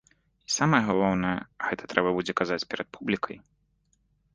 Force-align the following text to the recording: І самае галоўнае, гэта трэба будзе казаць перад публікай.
І 0.47 0.53
самае 0.59 0.79
галоўнае, 0.87 1.35
гэта 1.67 1.83
трэба 1.95 2.09
будзе 2.19 2.33
казаць 2.43 2.63
перад 2.73 2.87
публікай. 2.99 3.37